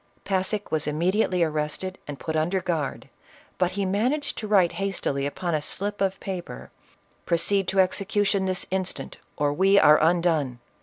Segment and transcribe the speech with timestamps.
[0.25, 3.07] Passick was immediately arrested and put under guard,
[3.59, 6.71] but he managed to write hastily upon a slip of paper,
[7.27, 10.57] "Proceed to execution this instant or we are undone